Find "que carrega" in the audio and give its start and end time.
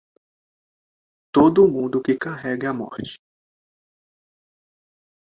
2.05-2.67